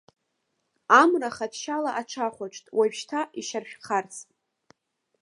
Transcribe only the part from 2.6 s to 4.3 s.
уажәшьҭа ишьаршәхарц.